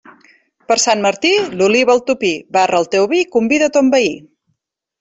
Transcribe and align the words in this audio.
Per 0.71 0.77
Sant 0.83 1.03
Martí, 1.03 1.33
l'oliva 1.59 1.93
al 1.97 2.01
topí, 2.09 2.33
barra 2.57 2.81
el 2.85 2.89
teu 2.97 3.07
vi 3.15 3.23
i 3.25 3.29
convida 3.37 3.69
ton 3.77 3.93
veí. 3.97 4.13